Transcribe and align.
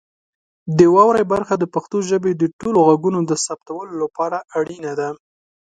د 0.77 0.79
واورئ 0.95 1.23
برخه 1.33 1.53
د 1.57 1.65
پښتو 1.73 1.97
ژبې 2.09 2.31
د 2.35 2.43
ټولو 2.59 2.79
غږونو 2.87 3.19
د 3.25 3.31
ثبتولو 3.45 3.93
لپاره 4.03 4.37
اړینه 4.59 4.91
ده. 4.99 5.09